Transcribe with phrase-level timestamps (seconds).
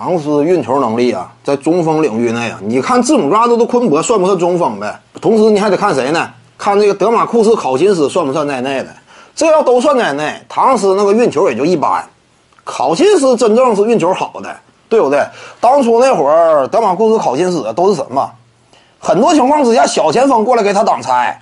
[0.00, 4.96] 唐斯运球能力啊，在中锋领域内啊，你看字母哥都都昆博算不算中锋呗？
[5.20, 6.30] 同时你还得看谁呢？
[6.56, 8.94] 看这个德马库斯考辛斯算不算在内的？
[9.34, 12.08] 这要都算在内，唐斯那个运球也就一般，
[12.62, 14.56] 考辛斯真正是运球好的，
[14.88, 15.26] 对不对？
[15.60, 18.30] 当初那会儿德马库斯考辛斯都是什么？
[19.00, 21.36] 很多情况之下，小前锋过来给他挡拆，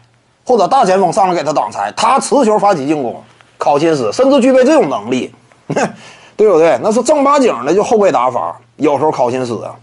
[0.46, 3.22] 或者大前锋上来给他挡拆，他持球发起进攻。
[3.58, 5.30] 考辛斯甚至具备这种能力，
[6.36, 6.78] 对不对？
[6.82, 8.56] 那是正八经的就后卫打法。
[8.76, 9.74] 有时候考辛斯啊，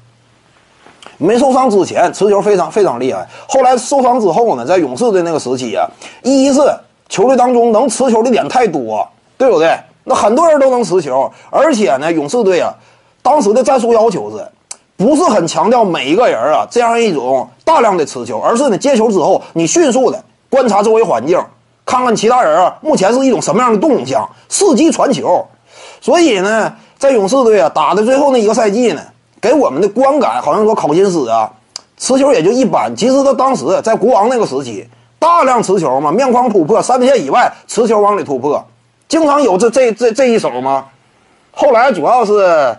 [1.17, 5.87] 没受伤之前持球非常非常厉害，后来受伤之后呢，在勇士队那个时期啊，
[6.21, 6.61] 一是
[7.09, 9.75] 球队当中能持球的点太多，对不对？
[10.03, 12.73] 那很多人都能持球，而且呢，勇士队啊，
[13.21, 14.45] 当时的战术要求是。
[14.95, 21.43] 不是很强调每一个人啊这样一种大量的持球，而是呢接球之后你迅速的观察周围环境，
[21.83, 25.43] 看看其他人啊目前是一种什么样的动向，伺机传球。
[26.03, 29.01] 所以呢，在勇士队啊打的最后那一个赛季呢，
[29.39, 31.49] 给我们的观感好像说考辛斯啊
[31.97, 32.93] 持球也就一般。
[32.93, 34.85] 其实他当时在国王那个时期，
[35.17, 38.61] 大量持球嘛，面框突破，三分线以外持球往里突破，
[39.07, 40.87] 经常有这这这这一手嘛。
[41.53, 42.75] 后来主要是。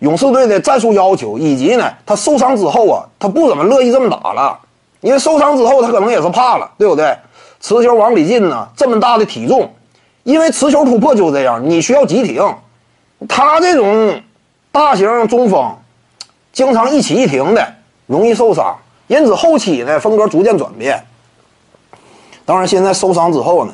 [0.00, 4.58] 勇士队的战术要求，以及呢，他受伤之后啊，他不怎么乐意这么打了，
[5.00, 7.16] 因为受伤之后他可能也是怕了，对不对？
[7.62, 9.72] 持球往里进呢，这么大的体重，
[10.22, 12.44] 因为持球突破就这样，你需要急停，
[13.28, 14.20] 他这种
[14.70, 15.74] 大型中锋，
[16.52, 17.74] 经常一起一停的，
[18.06, 21.02] 容易受伤，因此后期呢风格逐渐转变。
[22.44, 23.72] 当然，现在受伤之后呢，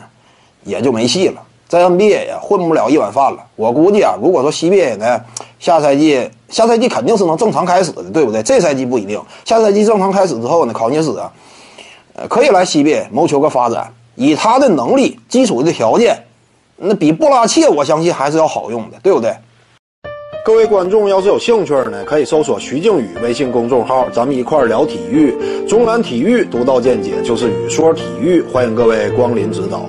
[0.65, 1.43] 也就没戏了。
[1.69, 3.39] 在 NBA 呀，混不了一碗饭了。
[3.57, 5.21] 我估计啊，如果说 CBA 呢，
[5.59, 8.43] 下赛季下赛季肯定是能正常开始的，对不对？
[8.43, 9.21] 这赛季不一定。
[9.45, 11.33] 下赛季正常开始之后呢，考辛斯啊，
[12.29, 13.93] 可以来 CBA 谋求个发展。
[14.15, 16.27] 以他的能力、基础的条件，
[16.85, 19.33] 那比布拉切我相信还是要好用的，对不对？
[20.45, 25.33] 各位观众要是有兴趣呢，可以搜索徐静宇微信公众号，咱们一块儿聊体育。
[25.69, 29.89] 中南体育独到见解就是语说体育，欢迎各位光临指导。